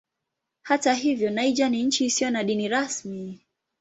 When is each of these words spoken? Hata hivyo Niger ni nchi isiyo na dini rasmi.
Hata 0.61 0.93
hivyo 0.93 1.29
Niger 1.29 1.69
ni 1.69 1.83
nchi 1.83 2.05
isiyo 2.05 2.29
na 2.29 2.43
dini 2.43 2.67
rasmi. 2.67 3.39